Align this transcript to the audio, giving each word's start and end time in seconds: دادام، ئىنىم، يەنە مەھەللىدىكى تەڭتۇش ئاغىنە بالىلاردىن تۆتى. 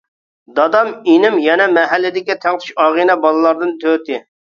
دادام، 0.59 0.89
ئىنىم، 1.13 1.37
يەنە 1.45 1.69
مەھەللىدىكى 1.75 2.39
تەڭتۇش 2.49 2.75
ئاغىنە 2.83 3.21
بالىلاردىن 3.25 3.81
تۆتى. 3.87 4.25